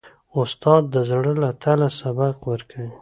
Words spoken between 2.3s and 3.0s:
ورکوي.